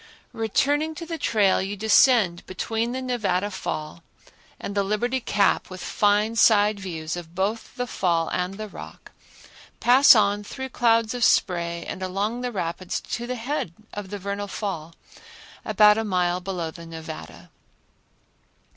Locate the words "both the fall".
7.35-8.27